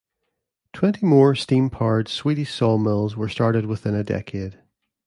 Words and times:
Twenty 0.73 1.05
more 1.05 1.35
steam 1.35 1.69
powered 1.69 2.07
Swedish 2.07 2.51
saw 2.51 2.75
mills 2.79 3.15
were 3.15 3.29
started 3.29 3.67
within 3.67 3.93
a 3.93 4.03
decade. 4.03 4.57